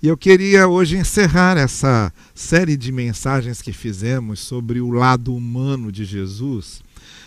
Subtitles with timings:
[0.00, 5.90] E eu queria hoje encerrar essa série de mensagens que fizemos sobre o lado humano
[5.90, 6.80] de Jesus.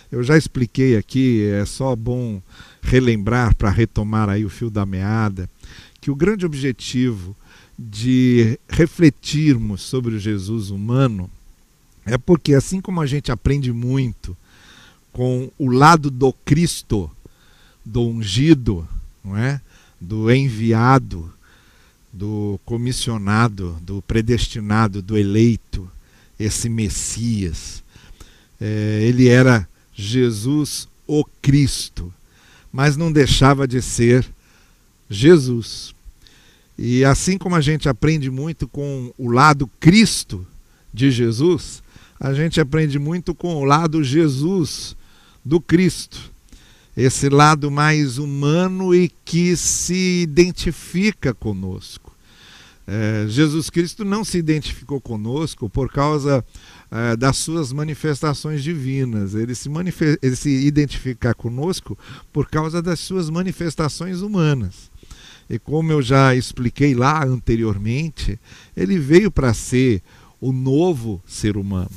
[0.09, 2.41] Eu já expliquei aqui, é só bom
[2.81, 5.49] relembrar para retomar aí o fio da meada,
[5.99, 7.35] que o grande objetivo
[7.77, 11.29] de refletirmos sobre o Jesus humano
[12.05, 14.35] é porque assim como a gente aprende muito
[15.11, 17.11] com o lado do Cristo,
[17.83, 18.87] do ungido,
[19.21, 19.59] não é?
[19.99, 21.33] Do enviado,
[22.11, 25.89] do comissionado, do predestinado, do eleito,
[26.39, 27.83] esse Messias.
[28.59, 32.13] É, ele era Jesus o Cristo,
[32.71, 34.25] mas não deixava de ser
[35.09, 35.93] Jesus.
[36.77, 40.45] E assim como a gente aprende muito com o lado Cristo
[40.93, 41.83] de Jesus,
[42.19, 44.95] a gente aprende muito com o lado Jesus
[45.43, 46.30] do Cristo.
[47.01, 52.11] Esse lado mais humano e que se identifica conosco.
[52.85, 56.45] É, Jesus Cristo não se identificou conosco por causa
[56.91, 59.33] é, das suas manifestações divinas.
[59.33, 59.69] Ele se,
[60.21, 61.97] ele se identifica conosco
[62.31, 64.91] por causa das suas manifestações humanas.
[65.49, 68.39] E como eu já expliquei lá anteriormente,
[68.77, 70.03] ele veio para ser
[70.39, 71.89] o novo ser humano.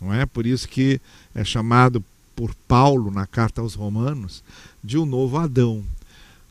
[0.00, 1.00] Não é por isso que
[1.34, 2.04] é chamado
[2.38, 4.44] por Paulo na carta aos Romanos
[4.82, 5.84] de um novo Adão,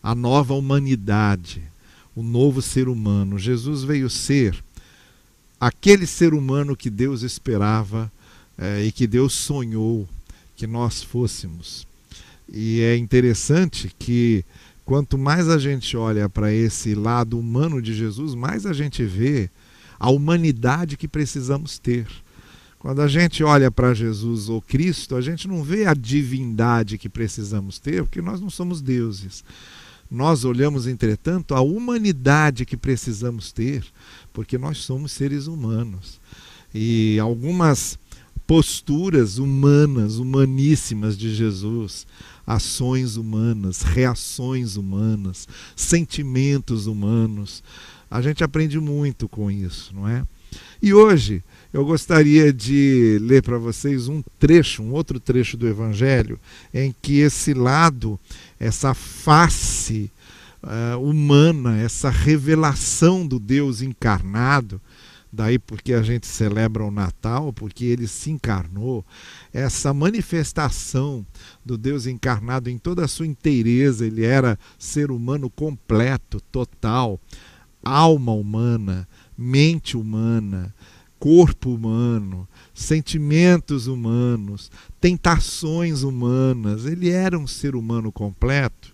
[0.03, 1.63] a nova humanidade
[2.17, 3.37] o novo ser humano.
[3.37, 4.57] Jesus veio ser
[5.59, 8.11] aquele ser humano que Deus esperava
[8.57, 10.09] é, e que Deus sonhou
[10.55, 11.85] que nós fôssemos.
[12.51, 14.43] E é interessante que
[14.83, 19.47] quanto mais a gente olha para esse lado humano de Jesus, mais a gente vê
[19.99, 22.07] a humanidade que precisamos ter.
[22.79, 27.09] Quando a gente olha para Jesus ou Cristo, a gente não vê a divindade que
[27.09, 29.43] precisamos ter, porque nós não somos deuses.
[30.09, 33.83] Nós olhamos, entretanto, a humanidade que precisamos ter,
[34.31, 36.19] porque nós somos seres humanos.
[36.73, 37.97] E algumas
[38.45, 42.07] posturas humanas, humaníssimas de Jesus,
[42.45, 47.61] ações humanas, reações humanas, sentimentos humanos.
[48.09, 50.23] A gente aprende muito com isso, não é?
[50.81, 56.39] E hoje eu gostaria de ler para vocês um trecho, um outro trecho do Evangelho,
[56.73, 58.19] em que esse lado,
[58.59, 60.09] essa face
[60.63, 64.81] uh, humana, essa revelação do Deus encarnado,
[65.31, 69.05] daí porque a gente celebra o Natal, porque ele se encarnou,
[69.53, 71.25] essa manifestação
[71.65, 77.19] do Deus encarnado em toda a sua inteireza, ele era ser humano completo, total,
[77.83, 79.07] alma humana,
[79.37, 80.73] mente humana,
[81.19, 86.85] corpo humano, sentimentos humanos, tentações humanas.
[86.85, 88.93] Ele era um ser humano completo.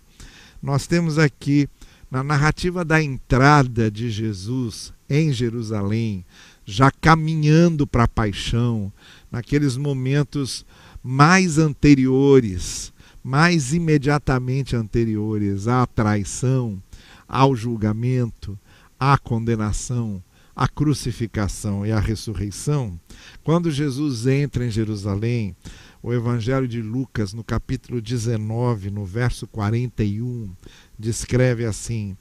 [0.62, 1.68] Nós temos aqui,
[2.10, 6.24] na narrativa da entrada de Jesus em Jerusalém,
[6.64, 8.92] já caminhando para a paixão,
[9.30, 10.64] naqueles momentos
[11.02, 12.92] mais anteriores,
[13.22, 16.82] mais imediatamente anteriores à traição,
[17.28, 18.58] ao julgamento,
[18.98, 20.22] à condenação
[20.54, 22.98] a crucificação e a ressurreição,
[23.42, 25.56] quando Jesus entra em Jerusalém,
[26.02, 30.54] o Evangelho de Lucas, no capítulo 19, no verso 41,
[30.98, 32.16] descreve assim: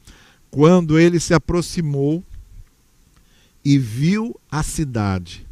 [0.50, 2.24] Quando ele se aproximou
[3.64, 5.46] e viu a cidade,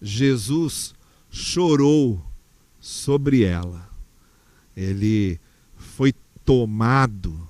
[0.00, 0.94] Jesus
[1.30, 2.24] chorou
[2.80, 3.88] sobre ela.
[4.76, 5.38] Ele
[5.76, 6.14] foi
[6.44, 7.48] tomado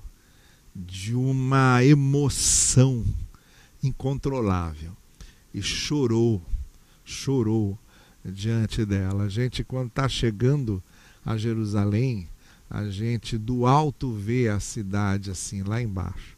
[0.75, 3.05] de uma emoção
[3.83, 4.95] incontrolável
[5.53, 6.41] e chorou,
[7.03, 7.77] chorou
[8.23, 9.23] diante dela.
[9.23, 10.83] A gente, quando está chegando
[11.25, 12.27] a Jerusalém,
[12.69, 16.37] a gente do alto vê a cidade assim, lá embaixo.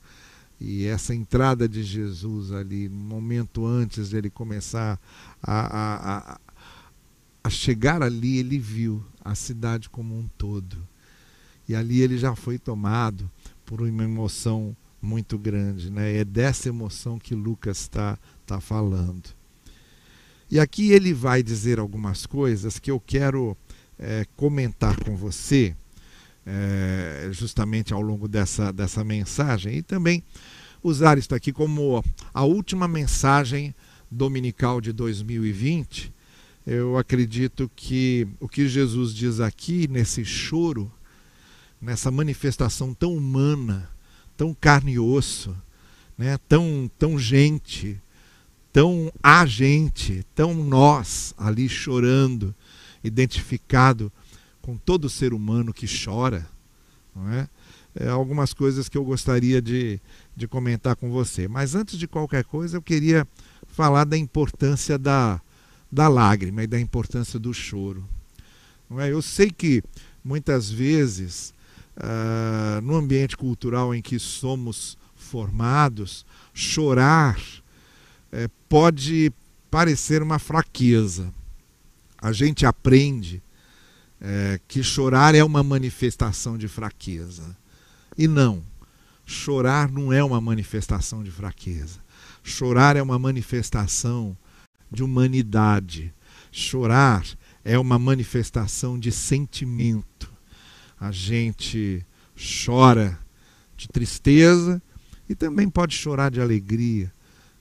[0.60, 5.00] E essa entrada de Jesus ali, no momento antes de ele começar
[5.42, 6.40] a, a,
[7.44, 10.88] a chegar ali, ele viu a cidade como um todo.
[11.68, 13.30] E ali ele já foi tomado
[13.66, 15.90] por uma emoção muito grande.
[15.90, 16.18] Né?
[16.18, 19.30] É dessa emoção que Lucas está tá falando.
[20.50, 23.58] E aqui ele vai dizer algumas coisas que eu quero
[23.98, 25.76] é, comentar com você,
[26.46, 30.22] é, justamente ao longo dessa, dessa mensagem, e também
[30.84, 33.74] usar isso aqui como a última mensagem
[34.10, 36.12] dominical de 2020.
[36.66, 40.92] Eu acredito que o que Jesus diz aqui, nesse choro,
[41.82, 43.90] nessa manifestação tão humana,
[44.42, 45.56] tão carne e osso,
[46.18, 46.36] né?
[46.50, 48.02] tão, tão gente,
[48.74, 52.56] tão a gente, tão nós ali chorando,
[53.04, 54.12] identificado
[54.60, 56.50] com todo ser humano que chora,
[57.16, 57.48] não é?
[57.94, 60.02] é, algumas coisas que eu gostaria de,
[60.36, 61.48] de comentar com você.
[61.48, 63.28] Mas antes de qualquer coisa, eu queria
[63.68, 65.40] falar da importância da,
[65.92, 68.04] da lágrima e da importância do choro.
[68.90, 69.12] Não é?
[69.12, 69.84] Eu sei que
[70.26, 71.54] muitas vezes,
[71.98, 77.40] uh, no ambiente cultural em que somos formados, chorar
[78.32, 79.32] é, pode
[79.70, 81.32] parecer uma fraqueza.
[82.22, 83.42] A gente aprende
[84.20, 87.56] é, que chorar é uma manifestação de fraqueza.
[88.18, 88.64] E não,
[89.26, 92.00] chorar não é uma manifestação de fraqueza.
[92.44, 94.38] Chorar é uma manifestação
[94.92, 96.14] de humanidade.
[96.52, 97.26] Chorar
[97.64, 100.31] é uma manifestação de sentimento.
[101.02, 102.06] A gente
[102.64, 103.18] chora
[103.76, 104.80] de tristeza
[105.28, 107.12] e também pode chorar de alegria.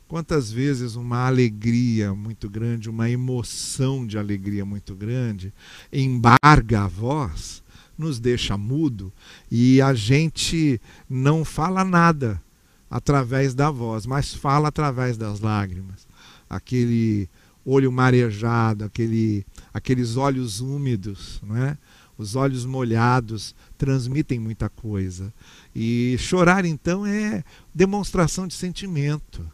[0.07, 5.55] Quantas vezes uma alegria muito grande, uma emoção de alegria muito grande,
[5.91, 7.63] embarga a voz,
[7.97, 9.11] nos deixa mudo
[9.51, 10.79] e a gente
[11.09, 12.43] não fala nada
[12.91, 16.07] através da voz, mas fala através das lágrimas.
[16.49, 17.27] Aquele
[17.65, 21.79] olho marejado, aquele, aqueles olhos úmidos, não é?
[22.21, 25.33] Os olhos molhados transmitem muita coisa.
[25.75, 27.43] E chorar então é
[27.75, 29.51] demonstração de sentimento.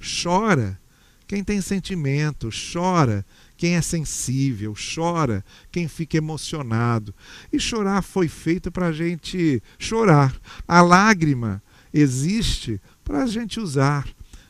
[0.00, 0.80] Chora
[1.26, 3.22] quem tem sentimento, chora
[3.54, 7.14] quem é sensível, chora quem fica emocionado.
[7.52, 10.34] E chorar foi feito para a gente chorar.
[10.66, 14.08] A lágrima existe para a gente usar.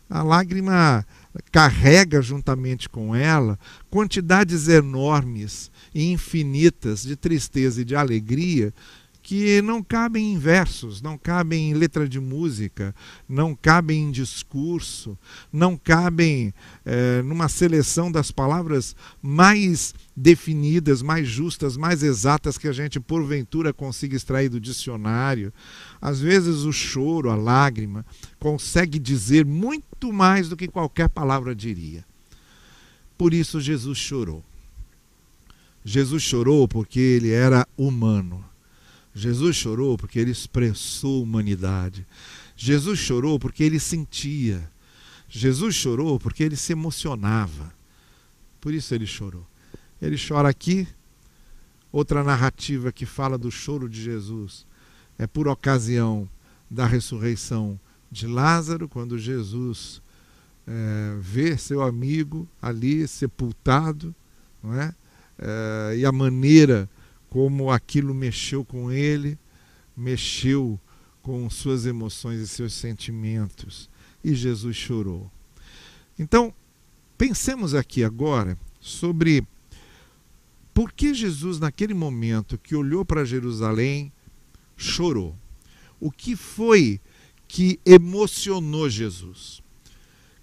[0.09, 1.05] A lágrima
[1.51, 3.59] carrega juntamente com ela
[3.91, 8.73] quantidades enormes e infinitas de tristeza e de alegria
[9.27, 12.95] que não cabem em versos, não cabem em letra de música,
[13.29, 15.19] não cabem em discurso,
[15.53, 16.55] não cabem
[16.85, 23.73] é, numa seleção das palavras mais definidas, mais justas, mais exatas que a gente porventura
[23.73, 25.53] consiga extrair do dicionário.
[26.01, 28.05] Às vezes o choro, a lágrima,
[28.39, 32.05] consegue dizer muito mais do que qualquer palavra diria.
[33.17, 34.45] Por isso Jesus chorou.
[35.85, 38.45] Jesus chorou porque ele era humano.
[39.15, 42.07] Jesus chorou porque ele expressou humanidade.
[42.57, 44.71] Jesus chorou porque ele sentia.
[45.29, 47.73] Jesus chorou porque ele se emocionava.
[48.61, 49.47] Por isso ele chorou.
[50.03, 50.87] Ele chora aqui.
[51.91, 54.66] Outra narrativa que fala do choro de Jesus
[55.19, 56.29] é por ocasião
[56.71, 57.79] da ressurreição
[58.11, 60.01] de Lázaro, quando Jesus
[60.67, 64.15] é, vê seu amigo ali sepultado,
[64.63, 64.95] não é?
[65.39, 66.89] é e a maneira
[67.29, 69.39] como aquilo mexeu com ele,
[69.97, 70.79] mexeu
[71.23, 73.91] com suas emoções e seus sentimentos.
[74.23, 75.31] E Jesus chorou.
[76.19, 76.53] Então,
[77.19, 79.47] pensemos aqui agora sobre
[80.73, 84.13] por que Jesus, naquele momento que olhou para Jerusalém,
[84.77, 85.37] chorou.
[85.99, 87.01] O que foi
[87.49, 89.63] que emocionou Jesus?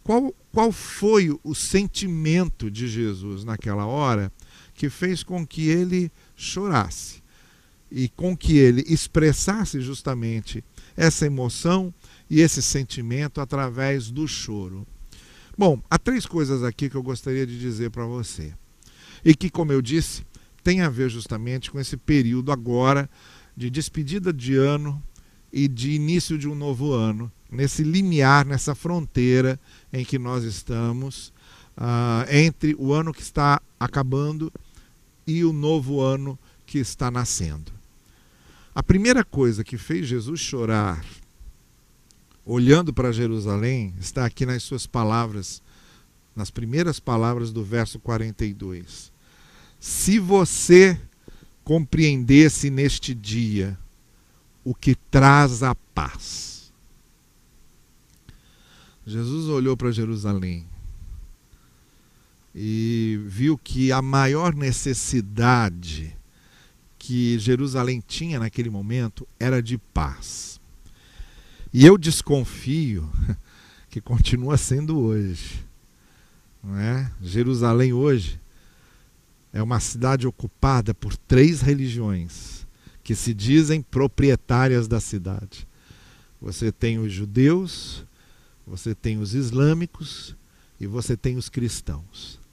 [0.03, 4.31] Qual, qual foi o sentimento de Jesus naquela hora
[4.73, 7.23] que fez com que ele chorasse
[7.89, 10.63] e com que ele expressasse justamente
[10.97, 11.93] essa emoção
[12.29, 14.87] e esse sentimento através do choro.
[15.55, 18.53] Bom, há três coisas aqui que eu gostaria de dizer para você.
[19.23, 20.25] E que, como eu disse,
[20.63, 23.07] tem a ver justamente com esse período agora
[23.55, 25.01] de despedida de ano
[25.51, 29.59] e de início de um novo ano, nesse limiar, nessa fronteira
[29.91, 31.31] em que nós estamos,
[31.77, 34.51] uh, entre o ano que está acabando
[35.27, 37.71] e o novo ano que está nascendo.
[38.73, 41.05] A primeira coisa que fez Jesus chorar,
[42.43, 45.61] olhando para Jerusalém, está aqui nas suas palavras,
[46.35, 49.13] nas primeiras palavras do verso 42.
[49.79, 50.99] Se você
[51.63, 53.77] compreendesse neste dia
[54.63, 56.71] o que traz a paz.
[59.05, 60.65] Jesus olhou para Jerusalém
[62.55, 66.15] e viu que a maior necessidade
[66.97, 70.61] que Jerusalém tinha naquele momento era de paz.
[71.73, 73.09] E eu desconfio
[73.89, 75.65] que continua sendo hoje.
[76.63, 77.11] Não é?
[77.21, 78.39] Jerusalém hoje
[79.53, 82.67] é uma cidade ocupada por três religiões
[83.03, 85.67] que se dizem proprietárias da cidade.
[86.41, 88.03] Você tem os judeus,
[88.67, 90.35] você tem os islâmicos
[90.79, 92.43] e você tem os cristãos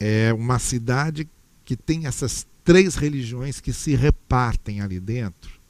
[0.00, 1.28] é uma cidade
[1.62, 5.60] que tem essas três religiões que se repartem ali dentro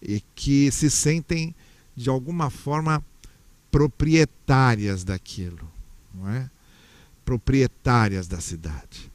[0.00, 1.54] e que se sentem
[1.96, 3.04] de alguma forma
[3.70, 5.70] proprietárias daquilo,
[6.14, 6.48] não é?
[7.24, 9.09] Proprietárias da cidade.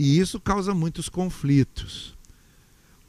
[0.00, 2.16] E isso causa muitos conflitos.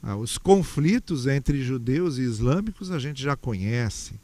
[0.01, 4.19] Ah, os conflitos entre judeus e islâmicos a gente já conhece,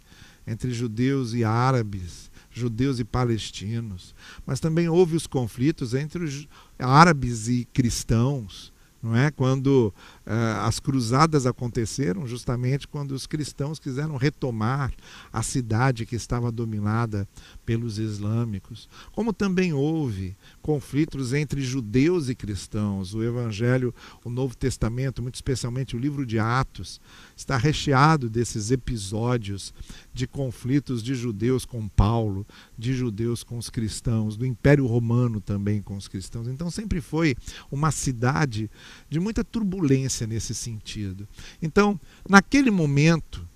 [0.48, 4.16] entre judeus e árabes, judeus e palestinos,
[4.48, 6.48] mas também houve os conflitos entre os
[6.80, 9.30] árabes e cristãos, não é?
[9.30, 9.94] Quando
[10.26, 14.92] as cruzadas aconteceram, justamente quando os cristãos quiseram retomar
[15.32, 17.28] a cidade que estava dominada
[17.64, 18.90] pelos islâmicos.
[19.12, 23.14] Como também houve conflitos entre judeus e cristãos.
[23.14, 27.00] O Evangelho, o Novo Testamento, muito especialmente o livro de Atos,
[27.36, 29.74] está recheado desses episódios
[30.12, 35.82] de conflitos de judeus com Paulo, de judeus com os cristãos, do Império Romano também
[35.82, 36.48] com os cristãos.
[36.48, 37.36] Então sempre foi
[37.72, 38.72] uma cidade
[39.08, 41.28] de muita turbulência nesse sentido.
[41.62, 43.48] Então, naquele momento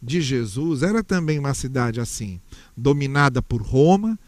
[0.00, 2.40] de Jesus, era também uma cidade assim,
[2.76, 4.18] dominada por Roma,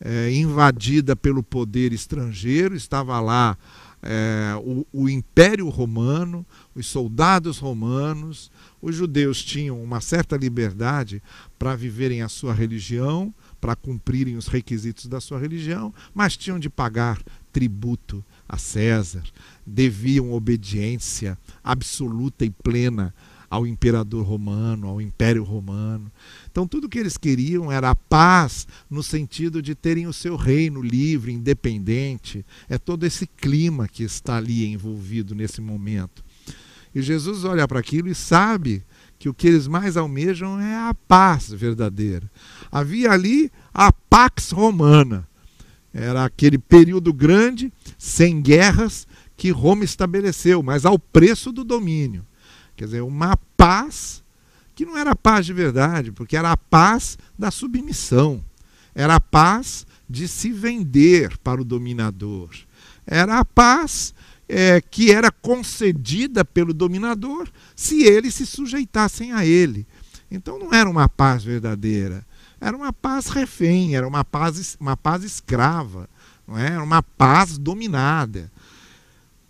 [0.00, 3.58] é, invadida pelo poder estrangeiro, estava lá
[4.02, 8.50] é, o, o, Império Romano, os soldados romanos,
[8.80, 11.22] os judeus tinham uma certa liberdade
[11.58, 16.70] para viverem a sua religião, para cumprirem os requisitos da sua religião, mas tinham de
[16.70, 17.22] pagar
[17.52, 19.22] tributo a César,
[19.64, 23.14] deviam obediência absoluta e plena
[23.48, 26.10] ao imperador romano, ao império romano.
[26.50, 30.82] Então, tudo que eles queriam era a paz, no sentido de terem o seu reino
[30.82, 32.44] livre, independente.
[32.68, 36.24] É todo esse clima que está ali envolvido nesse momento.
[36.92, 38.82] E Jesus olha para aquilo e sabe
[39.16, 42.28] que o que eles mais almejam é a paz verdadeira.
[42.70, 45.29] Havia ali a Pax Romana.
[45.92, 49.06] Era aquele período grande, sem guerras,
[49.36, 52.24] que Roma estabeleceu, mas ao preço do domínio.
[52.76, 54.22] Quer dizer, uma paz
[54.74, 58.42] que não era paz de verdade, porque era a paz da submissão.
[58.94, 62.50] Era a paz de se vender para o dominador.
[63.06, 64.14] Era a paz
[64.48, 69.86] é, que era concedida pelo dominador se eles se sujeitassem a ele.
[70.30, 72.24] Então não era uma paz verdadeira,
[72.60, 76.08] era uma paz refém, era uma paz, uma paz escrava,
[76.46, 76.66] não é?
[76.66, 78.50] era uma paz dominada.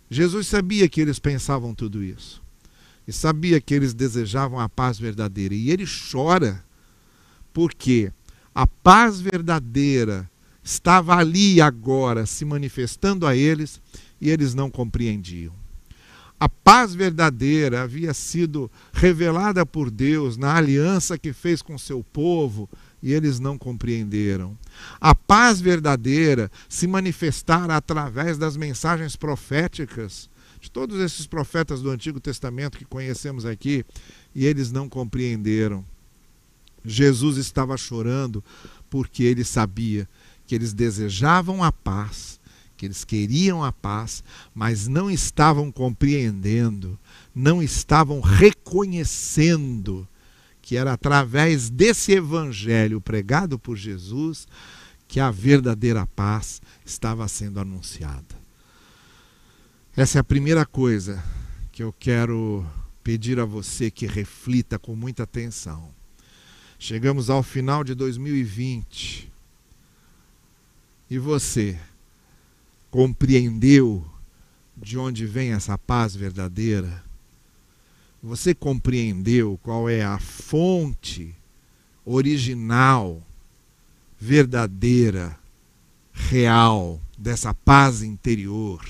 [0.09, 2.41] Jesus sabia que eles pensavam tudo isso
[3.07, 5.53] e sabia que eles desejavam a paz verdadeira.
[5.53, 6.63] E ele chora
[7.53, 8.11] porque
[8.55, 10.29] a paz verdadeira
[10.63, 13.81] estava ali agora se manifestando a eles
[14.19, 15.53] e eles não compreendiam.
[16.39, 22.69] A paz verdadeira havia sido revelada por Deus na aliança que fez com seu povo
[23.01, 24.57] e eles não compreenderam.
[24.99, 30.29] A paz verdadeira se manifestara através das mensagens proféticas
[30.59, 33.83] de todos esses profetas do Antigo Testamento que conhecemos aqui,
[34.35, 35.83] e eles não compreenderam.
[36.85, 38.43] Jesus estava chorando
[38.89, 40.07] porque ele sabia
[40.45, 42.39] que eles desejavam a paz,
[42.77, 46.97] que eles queriam a paz, mas não estavam compreendendo,
[47.33, 50.07] não estavam reconhecendo
[50.61, 54.47] que era através desse evangelho pregado por Jesus
[55.07, 58.39] que a verdadeira paz estava sendo anunciada.
[59.95, 61.21] Essa é a primeira coisa
[61.71, 62.65] que eu quero
[63.03, 65.89] pedir a você que reflita com muita atenção.
[66.79, 69.31] Chegamos ao final de 2020
[71.09, 71.77] e você
[72.89, 74.05] compreendeu
[74.77, 77.03] de onde vem essa paz verdadeira?
[78.23, 81.35] Você compreendeu qual é a fonte
[82.05, 83.21] original,
[84.19, 85.37] verdadeira,
[86.13, 88.81] real dessa paz interior?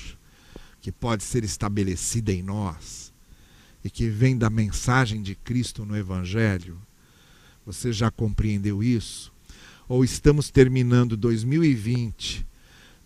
[0.82, 3.12] que pode ser estabelecida em nós
[3.84, 6.76] e que vem da mensagem de Cristo no Evangelho?
[7.64, 9.32] Você já compreendeu isso?
[9.88, 12.44] Ou estamos terminando 2020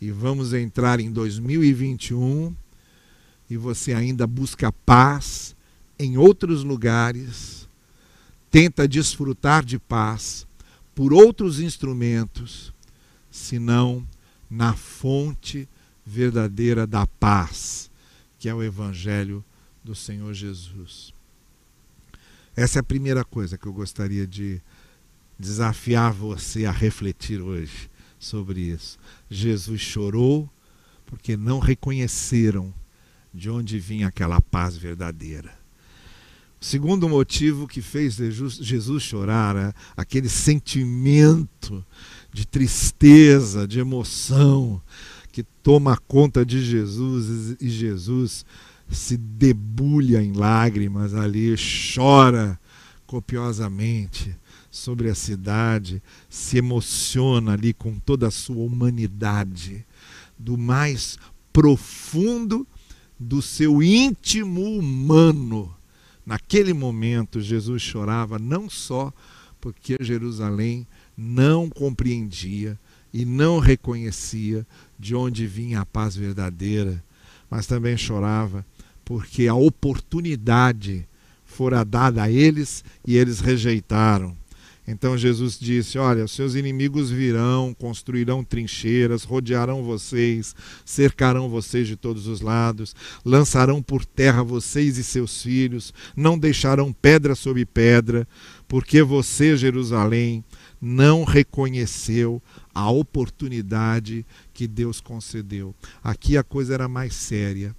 [0.00, 2.56] e vamos entrar em 2021
[3.48, 5.54] e você ainda busca paz
[5.98, 7.68] em outros lugares,
[8.50, 10.46] tenta desfrutar de paz
[10.94, 12.72] por outros instrumentos,
[13.30, 14.06] senão
[14.48, 15.68] na fonte
[16.04, 17.90] verdadeira da paz,
[18.38, 19.44] que é o Evangelho
[19.84, 21.12] do Senhor Jesus.
[22.54, 24.60] Essa é a primeira coisa que eu gostaria de
[25.38, 28.98] desafiar você a refletir hoje sobre isso.
[29.28, 30.50] Jesus chorou
[31.04, 32.72] porque não reconheceram
[33.32, 35.65] de onde vinha aquela paz verdadeira.
[36.60, 41.84] Segundo motivo que fez Jesus chorar, é aquele sentimento
[42.32, 44.80] de tristeza, de emoção,
[45.30, 48.44] que toma conta de Jesus e Jesus
[48.90, 51.54] se debulha em lágrimas ali,
[51.94, 52.58] chora
[53.06, 54.34] copiosamente
[54.70, 59.86] sobre a cidade, se emociona ali com toda a sua humanidade,
[60.38, 61.18] do mais
[61.52, 62.66] profundo
[63.18, 65.74] do seu íntimo humano.
[66.26, 69.12] Naquele momento, Jesus chorava não só
[69.60, 70.84] porque Jerusalém
[71.16, 72.76] não compreendia
[73.14, 74.66] e não reconhecia
[74.98, 77.02] de onde vinha a paz verdadeira,
[77.48, 78.66] mas também chorava
[79.04, 81.08] porque a oportunidade
[81.44, 84.36] fora dada a eles e eles rejeitaram.
[84.86, 92.28] Então Jesus disse: Olha, seus inimigos virão, construirão trincheiras, rodearão vocês, cercarão vocês de todos
[92.28, 98.28] os lados, lançarão por terra vocês e seus filhos, não deixarão pedra sobre pedra,
[98.68, 100.44] porque você, Jerusalém,
[100.80, 102.40] não reconheceu
[102.72, 104.24] a oportunidade
[104.54, 105.74] que Deus concedeu.
[106.02, 107.74] Aqui a coisa era mais séria.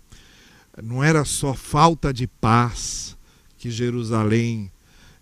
[0.83, 3.17] Não era só falta de paz
[3.57, 4.71] que Jerusalém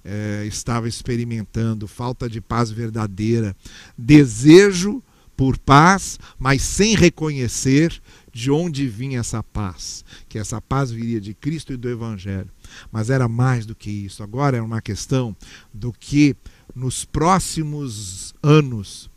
[0.05, 3.55] é, estava experimentando, falta de paz verdadeira,
[3.97, 5.03] desejo
[5.35, 11.33] por paz, mas sem reconhecer de onde vinha essa paz, que essa paz viria de
[11.33, 12.49] Cristo e do Evangelho.
[12.91, 14.23] Mas era mais do que isso.
[14.23, 15.35] Agora é uma questão
[15.73, 16.35] do que
[16.73, 19.09] nos próximos anos,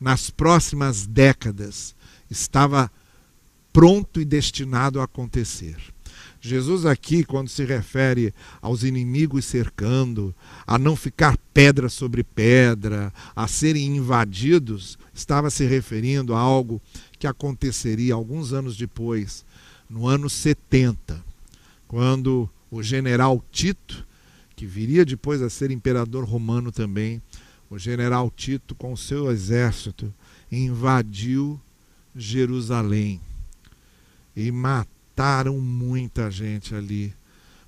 [0.00, 1.94] nas próximas décadas,
[2.30, 2.90] estava
[3.72, 5.76] pronto e destinado a acontecer.
[6.40, 10.34] Jesus aqui, quando se refere aos inimigos cercando,
[10.66, 16.80] a não ficar pedra sobre pedra, a serem invadidos, estava se referindo a algo
[17.18, 19.44] que aconteceria alguns anos depois,
[19.88, 21.24] no ano 70,
[21.88, 24.06] quando o general Tito,
[24.54, 27.22] que viria depois a ser imperador romano também,
[27.68, 30.12] o general Tito, com seu exército,
[30.50, 31.60] invadiu
[32.14, 33.20] Jerusalém
[34.34, 37.14] e matou mataram muita gente ali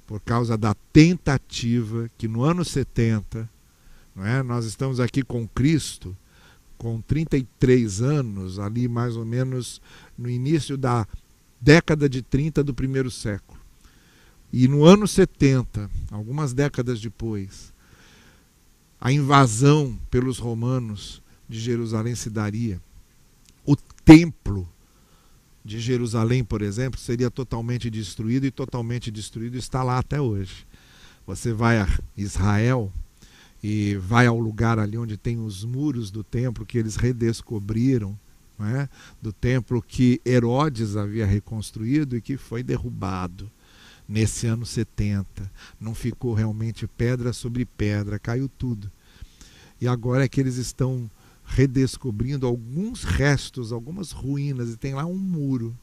[0.06, 3.48] por causa da tentativa que no ano 70,
[4.14, 4.42] não é?
[4.42, 6.14] nós estamos aqui com Cristo,
[6.76, 9.80] com 33 anos, ali mais ou menos
[10.16, 11.06] no início da
[11.58, 13.58] década de 30 do primeiro século.
[14.52, 17.72] E no ano 70, algumas décadas depois,
[19.00, 22.78] a invasão pelos romanos de Jerusalém se daria.
[23.64, 23.74] O
[24.04, 24.68] templo
[25.64, 30.66] de Jerusalém, por exemplo, seria totalmente destruído e totalmente destruído está lá até hoje.
[31.26, 32.92] Você vai a Israel
[33.62, 38.18] e vai ao lugar ali onde tem os muros do templo que eles redescobriram,
[38.60, 38.88] é?
[39.20, 43.50] do templo que Herodes havia reconstruído e que foi derrubado
[44.08, 45.50] nesse ano 70.
[45.80, 48.90] Não ficou realmente pedra sobre pedra, caiu tudo.
[49.80, 51.08] E agora é que eles estão
[51.48, 55.76] redescobrindo alguns restos, algumas ruínas, e tem lá um muro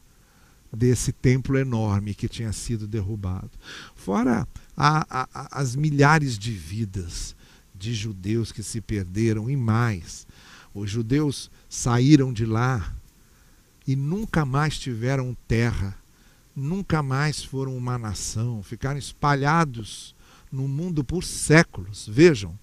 [0.72, 3.50] desse templo enorme que tinha sido derrubado.
[3.94, 7.34] Fora a, a, as milhares de vidas
[7.74, 10.26] de judeus que se perderam e mais.
[10.72, 12.94] Os judeus saíram de lá
[13.86, 15.96] e nunca mais tiveram terra,
[16.54, 20.14] nunca mais foram uma nação, ficaram espalhados
[20.50, 22.08] no mundo por séculos.
[22.10, 22.58] Vejam,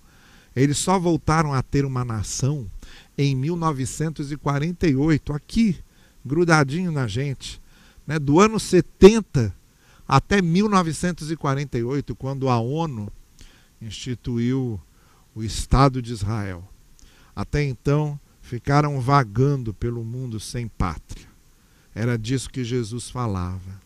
[0.55, 2.69] eles só voltaram a ter uma nação
[3.17, 5.77] em 1948, aqui,
[6.25, 7.61] grudadinho na gente,
[8.05, 9.55] né, do ano 70
[10.07, 13.11] até 1948, quando a ONU
[13.81, 14.79] instituiu
[15.33, 16.67] o Estado de Israel.
[17.35, 21.27] Até então, ficaram vagando pelo mundo sem pátria.
[21.95, 23.81] Era disso que Jesus falava.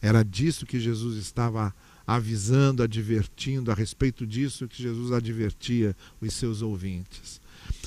[0.00, 1.74] Era disso que Jesus estava
[2.14, 7.40] avisando, advertindo, a respeito disso que Jesus advertia os seus ouvintes.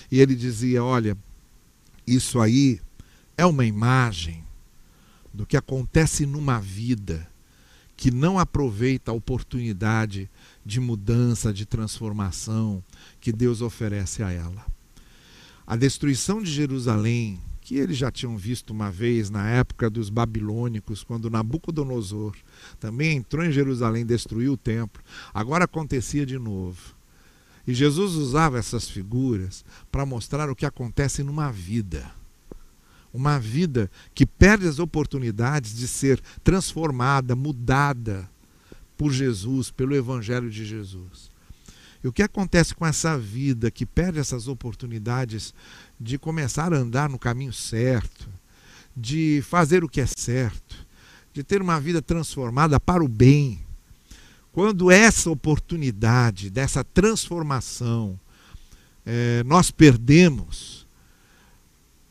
[0.09, 1.17] E ele dizia: Olha,
[2.07, 2.79] isso aí
[3.38, 4.41] é uma imagem
[5.33, 7.27] do que acontece numa vida
[7.97, 10.29] que não aproveita a oportunidade
[10.65, 12.81] de mudança, de transformação
[13.19, 14.65] que Deus oferece a ela.
[15.67, 21.04] A destruição de Jerusalém, que eles já tinham visto uma vez na época dos babilônicos,
[21.04, 22.36] quando Nabucodonosor
[22.80, 25.02] também entrou em Jerusalém, destruiu o templo,
[25.34, 26.93] agora acontecia de novo.
[27.65, 32.12] E Jesus usava essas figuras para mostrar o que acontece numa vida.
[33.13, 38.30] Uma vida que perde as oportunidades de ser transformada, mudada
[38.97, 41.32] por Jesus, pelo Evangelho de Jesus.
[42.03, 45.53] E o que acontece com essa vida que perde essas oportunidades
[45.99, 48.27] de começar a andar no caminho certo,
[48.95, 50.85] de fazer o que é certo,
[51.33, 53.61] de ter uma vida transformada para o bem,
[54.51, 58.19] quando essa oportunidade dessa transformação
[59.05, 60.85] é, nós perdemos,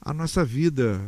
[0.01, 1.01] a nossa vida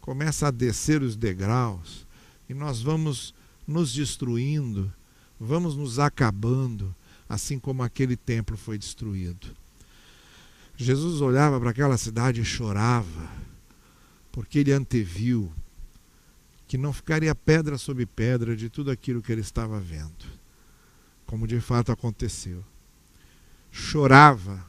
[0.00, 2.06] começa a descer os degraus
[2.48, 3.34] e nós vamos
[3.66, 4.92] nos destruindo,
[5.40, 6.94] vamos nos acabando,
[7.32, 9.56] assim como aquele templo foi destruído.
[10.76, 13.30] Jesus olhava para aquela cidade e chorava,
[14.30, 15.50] porque ele anteviu
[16.68, 20.26] que não ficaria pedra sobre pedra de tudo aquilo que ele estava vendo,
[21.24, 22.62] como de fato aconteceu.
[23.70, 24.62] Chorava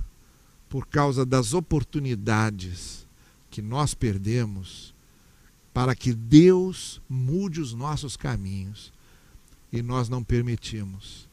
[0.69, 3.05] por causa das oportunidades
[3.51, 4.95] que nós perdemos
[5.73, 8.93] para que Deus mude os nossos caminhos
[9.69, 11.32] e nós não permitimos.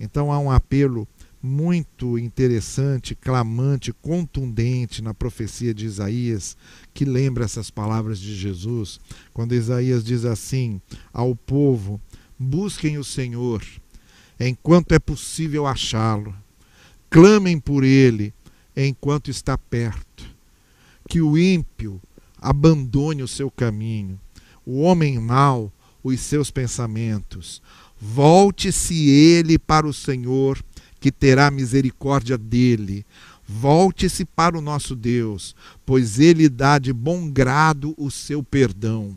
[0.00, 1.06] Então há um apelo
[1.42, 6.56] muito interessante, clamante, contundente na profecia de Isaías,
[6.92, 8.98] que lembra essas palavras de Jesus,
[9.32, 10.80] quando Isaías diz assim
[11.12, 12.00] ao povo:
[12.38, 13.62] busquem o Senhor
[14.40, 16.34] enquanto é possível achá-lo,
[17.10, 18.32] clamem por ele
[18.74, 20.24] enquanto está perto.
[21.08, 22.00] Que o ímpio
[22.40, 24.18] abandone o seu caminho,
[24.64, 25.70] o homem mau
[26.02, 27.60] os seus pensamentos.
[28.00, 30.58] Volte-se ele para o Senhor
[30.98, 33.04] que terá misericórdia dele.
[33.46, 39.16] Volte-se para o nosso Deus, pois ele dá de bom grado o seu perdão.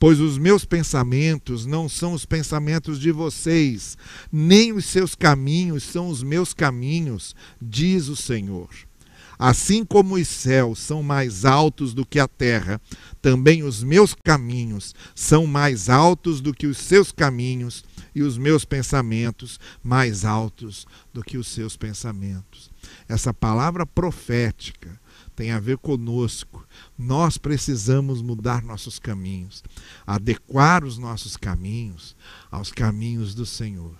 [0.00, 3.98] Pois os meus pensamentos não são os pensamentos de vocês,
[4.32, 8.68] nem os seus caminhos são os meus caminhos, diz o Senhor.
[9.38, 12.80] Assim como os céus são mais altos do que a terra,
[13.22, 17.84] também os meus caminhos são mais altos do que os seus caminhos,
[18.18, 22.68] e os meus pensamentos mais altos do que os seus pensamentos.
[23.08, 25.00] Essa palavra profética
[25.36, 26.66] tem a ver conosco.
[26.98, 29.62] Nós precisamos mudar nossos caminhos,
[30.04, 32.16] adequar os nossos caminhos
[32.50, 33.96] aos caminhos do Senhor.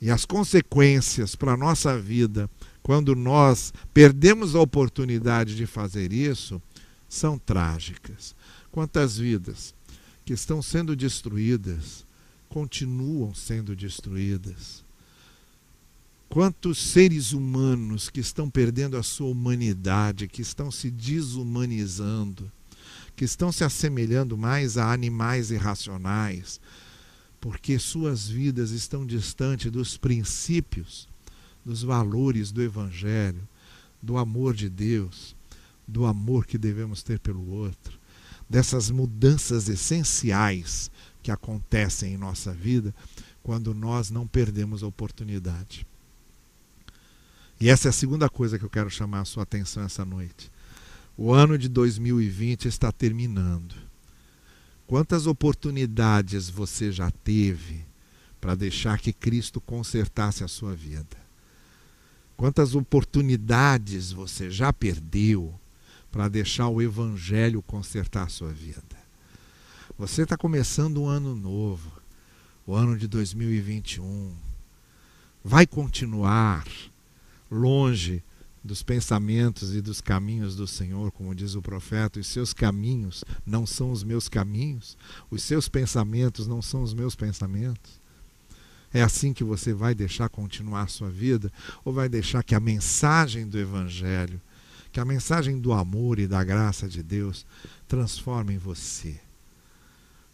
[0.00, 2.50] E as consequências para a nossa vida,
[2.82, 6.60] quando nós perdemos a oportunidade de fazer isso,
[7.08, 8.34] são trágicas.
[8.72, 9.72] Quantas vidas
[10.24, 12.04] que estão sendo destruídas
[12.52, 14.84] continuam sendo destruídas.
[16.28, 22.52] Quantos seres humanos que estão perdendo a sua humanidade, que estão se desumanizando,
[23.16, 26.60] que estão se assemelhando mais a animais irracionais,
[27.40, 31.08] porque suas vidas estão distantes dos princípios,
[31.64, 33.48] dos valores do Evangelho,
[34.02, 35.34] do amor de Deus,
[35.88, 37.98] do amor que devemos ter pelo outro,
[38.48, 40.90] dessas mudanças essenciais
[41.22, 42.94] que acontecem em nossa vida
[43.42, 45.86] quando nós não perdemos a oportunidade.
[47.60, 50.50] E essa é a segunda coisa que eu quero chamar a sua atenção essa noite.
[51.16, 53.74] O ano de 2020 está terminando.
[54.86, 57.86] Quantas oportunidades você já teve
[58.40, 61.16] para deixar que Cristo consertasse a sua vida?
[62.36, 65.54] Quantas oportunidades você já perdeu
[66.10, 69.01] para deixar o Evangelho consertar a sua vida?
[70.02, 71.92] Você está começando um ano novo,
[72.66, 74.34] o ano de 2021.
[75.44, 76.66] Vai continuar
[77.48, 78.20] longe
[78.64, 83.64] dos pensamentos e dos caminhos do Senhor, como diz o profeta, os seus caminhos não
[83.64, 84.98] são os meus caminhos,
[85.30, 88.00] os seus pensamentos não são os meus pensamentos.
[88.92, 91.48] É assim que você vai deixar continuar a sua vida?
[91.84, 94.40] Ou vai deixar que a mensagem do Evangelho,
[94.90, 97.46] que a mensagem do amor e da graça de Deus
[97.86, 99.20] transforme você?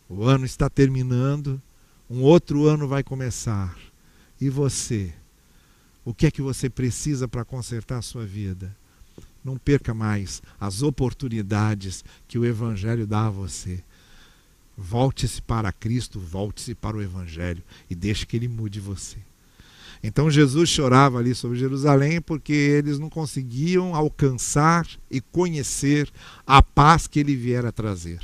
[0.09, 1.61] O ano está terminando,
[2.09, 3.77] um outro ano vai começar.
[4.41, 5.13] E você?
[6.05, 8.75] O que é que você precisa para consertar a sua vida?
[9.45, 13.85] Não perca mais as oportunidades que o Evangelho dá a você.
[14.77, 19.19] Volte-se para Cristo, volte-se para o Evangelho e deixe que ele mude você.
[20.03, 26.11] Então Jesus chorava ali sobre Jerusalém porque eles não conseguiam alcançar e conhecer
[26.47, 28.21] a paz que ele viera trazer.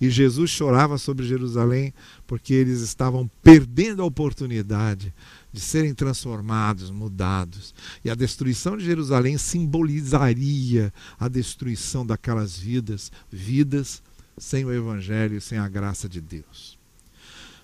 [0.00, 1.92] E Jesus chorava sobre Jerusalém
[2.26, 5.14] porque eles estavam perdendo a oportunidade
[5.52, 7.74] de serem transformados, mudados.
[8.04, 14.02] E a destruição de Jerusalém simbolizaria a destruição daquelas vidas, vidas
[14.36, 16.78] sem o Evangelho sem a graça de Deus.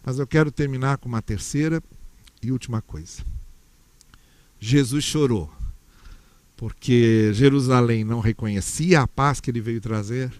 [0.05, 1.83] Mas eu quero terminar com uma terceira
[2.42, 3.23] e última coisa.
[4.59, 5.53] Jesus chorou
[6.57, 10.33] porque Jerusalém não reconhecia a paz que ele veio trazer.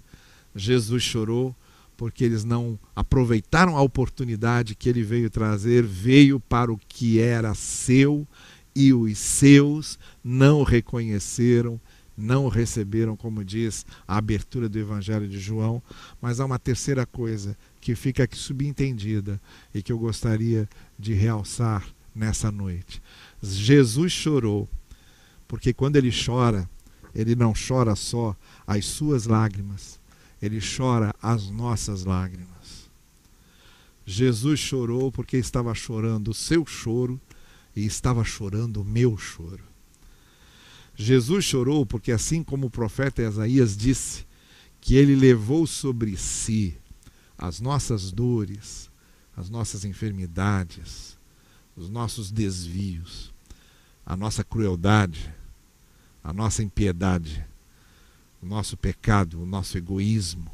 [0.55, 1.55] Jesus chorou
[1.97, 7.55] porque eles não aproveitaram a oportunidade que ele veio trazer, veio para o que era
[7.55, 8.27] seu
[8.75, 11.81] e os seus não reconheceram,
[12.17, 15.83] não receberam, como diz a abertura do Evangelho de João.
[16.21, 19.41] Mas há uma terceira coisa que fica aqui subentendida
[19.75, 23.03] e que eu gostaria de realçar nessa noite.
[23.43, 24.69] Jesus chorou,
[25.49, 26.69] porque quando ele chora,
[27.15, 30.01] ele não chora só as suas lágrimas,
[30.43, 32.91] ele chora as nossas lágrimas.
[34.05, 37.21] Jesus chorou porque estava chorando o seu choro
[37.75, 39.63] e estava chorando o meu choro.
[40.97, 44.27] Jesus chorou porque, assim como o profeta Isaías disse,
[44.81, 46.77] que ele levou sobre si
[47.39, 48.91] as nossas dores,
[49.37, 51.17] as nossas enfermidades,
[51.77, 53.33] os nossos desvios,
[54.05, 55.33] a nossa crueldade,
[56.23, 57.47] a nossa impiedade,
[58.43, 60.51] o nosso pecado, o nosso egoísmo,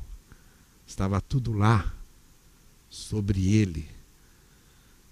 [0.86, 1.94] estava tudo lá,
[2.88, 3.88] sobre ele.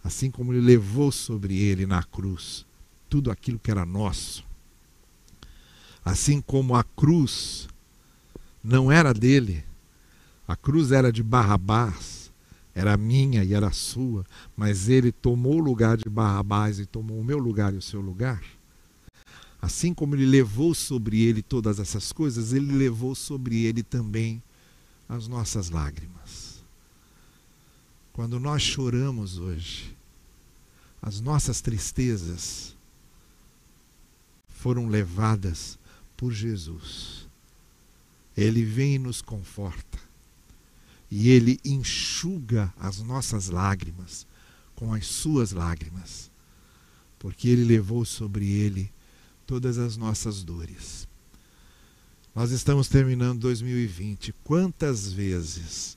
[0.04, 2.66] Assim como ele levou sobre ele na cruz
[3.08, 4.44] tudo aquilo que era nosso.
[6.04, 7.68] Assim como a cruz
[8.62, 9.64] não era dele,
[10.46, 12.32] a cruz era de Barrabás,
[12.74, 14.24] era minha e era sua,
[14.56, 18.00] mas ele tomou o lugar de Barrabás e tomou o meu lugar e o seu
[18.00, 18.42] lugar.
[19.60, 24.42] Assim como ele levou sobre ele todas essas coisas, ele levou sobre ele também
[25.08, 26.62] as nossas lágrimas.
[28.12, 29.96] Quando nós choramos hoje,
[31.02, 32.76] as nossas tristezas
[34.48, 35.78] foram levadas
[36.16, 37.28] por Jesus.
[38.36, 40.06] Ele vem e nos conforta
[41.10, 44.26] e ele enxuga as nossas lágrimas
[44.74, 46.30] com as suas lágrimas,
[47.18, 48.92] porque ele levou sobre ele
[49.46, 51.06] todas as nossas dores.
[52.34, 54.34] Nós estamos terminando 2020.
[54.44, 55.96] Quantas vezes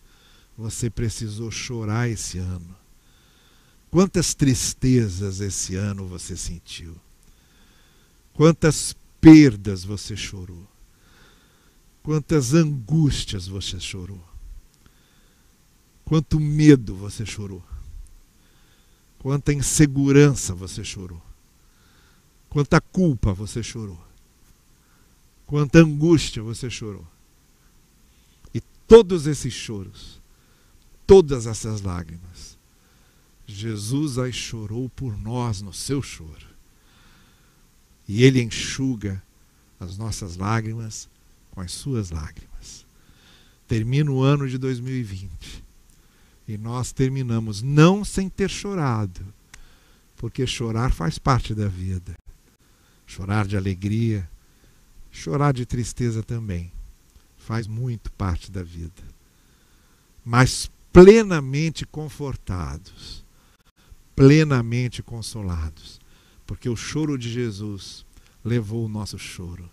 [0.58, 2.78] você precisou chorar esse ano?
[3.92, 6.96] Quantas tristezas esse ano você sentiu?
[8.34, 10.66] Quantas perdas você chorou?
[12.04, 14.24] Quantas angústias você chorou?
[16.06, 17.64] Quanto medo você chorou.
[19.20, 21.22] Quanta insegurança você chorou.
[22.50, 24.00] Quanta culpa você chorou.
[25.46, 27.06] Quanta angústia você chorou.
[28.54, 30.20] E todos esses choros,
[31.06, 32.58] todas essas lágrimas,
[33.46, 36.48] Jesus as chorou por nós no seu choro.
[38.08, 39.22] E Ele enxuga
[39.80, 41.08] as nossas lágrimas
[41.52, 42.86] com as suas lágrimas.
[43.68, 45.64] Termina o ano de 2020
[46.48, 49.22] e nós terminamos não sem ter chorado,
[50.16, 52.16] porque chorar faz parte da vida.
[53.10, 54.30] Chorar de alegria,
[55.12, 56.72] chorar de tristeza também,
[57.40, 59.02] faz muito parte da vida.
[60.24, 63.26] Mas plenamente confortados,
[64.16, 66.00] plenamente consolados,
[66.46, 68.06] porque o choro de Jesus
[68.46, 69.68] levou o nosso choro.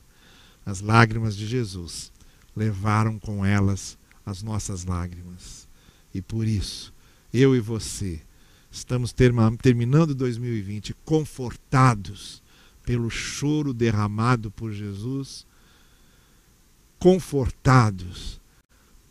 [0.64, 2.10] As lágrimas de Jesus
[2.56, 5.68] levaram com elas as nossas lágrimas.
[6.14, 6.90] E por isso,
[7.34, 8.18] eu e você
[8.70, 12.42] estamos terminando 2020 confortados
[12.86, 15.44] pelo choro derramado por Jesus,
[17.00, 18.40] confortados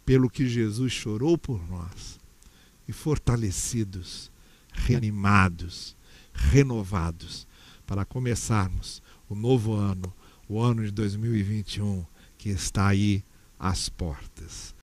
[0.05, 2.17] pelo que Jesus chorou por nós
[2.87, 4.31] e fortalecidos,
[4.71, 5.95] reanimados,
[6.33, 7.45] renovados
[7.85, 10.13] para começarmos o novo ano,
[10.47, 12.05] o ano de 2021
[12.37, 13.25] que está aí
[13.59, 14.73] às portas.